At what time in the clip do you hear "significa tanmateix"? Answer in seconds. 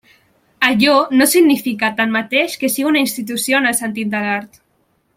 1.33-2.57